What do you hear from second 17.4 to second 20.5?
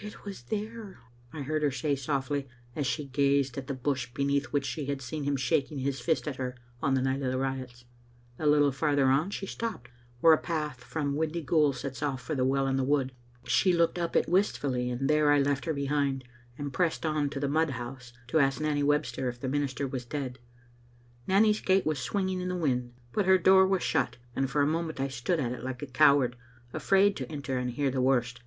mud house to ask Nanny Webster if the minister was dead.